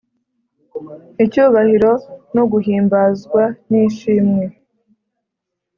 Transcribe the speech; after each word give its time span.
icyubahiro 1.23 1.91
no 2.35 2.43
guhimbazwa 2.51 3.43
n’ishimwe, 3.69 4.45